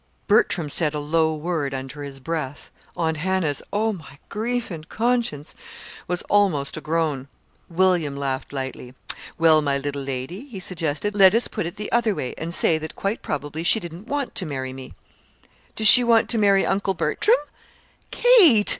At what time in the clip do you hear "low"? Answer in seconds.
0.99-1.35